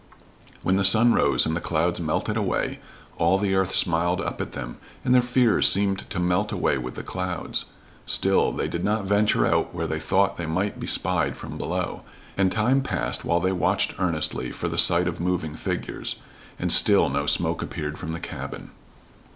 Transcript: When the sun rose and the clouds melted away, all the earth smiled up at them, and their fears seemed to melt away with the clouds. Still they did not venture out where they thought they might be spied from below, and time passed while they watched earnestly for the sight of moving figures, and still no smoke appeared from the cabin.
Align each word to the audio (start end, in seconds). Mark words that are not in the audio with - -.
When 0.63 0.77
the 0.77 0.83
sun 0.83 1.13
rose 1.13 1.45
and 1.45 1.55
the 1.55 1.61
clouds 1.61 2.01
melted 2.01 2.35
away, 2.35 2.79
all 3.19 3.37
the 3.37 3.53
earth 3.53 3.75
smiled 3.75 4.19
up 4.19 4.41
at 4.41 4.53
them, 4.53 4.77
and 5.05 5.13
their 5.13 5.21
fears 5.21 5.71
seemed 5.71 6.09
to 6.09 6.17
melt 6.19 6.51
away 6.51 6.79
with 6.79 6.95
the 6.95 7.03
clouds. 7.03 7.65
Still 8.07 8.51
they 8.51 8.67
did 8.67 8.83
not 8.83 9.05
venture 9.05 9.45
out 9.45 9.75
where 9.75 9.85
they 9.85 9.99
thought 9.99 10.37
they 10.37 10.47
might 10.47 10.79
be 10.79 10.87
spied 10.87 11.37
from 11.37 11.55
below, 11.55 12.01
and 12.35 12.51
time 12.51 12.81
passed 12.81 13.23
while 13.23 13.39
they 13.41 13.51
watched 13.51 13.93
earnestly 13.99 14.51
for 14.51 14.67
the 14.67 14.79
sight 14.79 15.07
of 15.07 15.19
moving 15.19 15.53
figures, 15.53 16.15
and 16.57 16.73
still 16.73 17.07
no 17.07 17.27
smoke 17.27 17.61
appeared 17.61 17.99
from 17.99 18.11
the 18.11 18.19
cabin. 18.19 18.71